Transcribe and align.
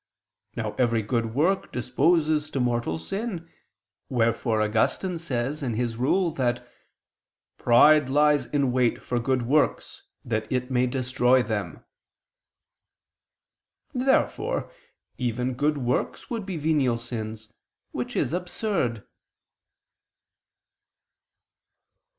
Now 0.55 0.73
every 0.79 1.03
good 1.03 1.35
work 1.35 1.71
disposes 1.71 2.49
to 2.49 2.59
mortal 2.59 2.97
sin; 2.97 3.47
wherefore 4.09 4.59
Augustine 4.59 5.19
says 5.19 5.61
in 5.61 5.75
his 5.75 5.95
Rule 5.95 6.29
(Ep. 6.29 6.35
ccxi) 6.37 6.37
that 6.37 6.67
"pride 7.59 8.09
lies 8.09 8.47
in 8.47 8.71
wait 8.71 8.99
for 9.03 9.19
good 9.19 9.43
works 9.43 10.01
that 10.25 10.51
it 10.51 10.71
may 10.71 10.87
destroy 10.87 11.43
them." 11.43 11.85
Therefore 13.93 14.71
even 15.19 15.53
good 15.53 15.77
works 15.77 16.31
would 16.31 16.47
be 16.47 16.57
venial 16.57 16.97
sins, 16.97 17.53
which 17.91 18.15
is 18.15 18.33
absurd. 18.33 19.05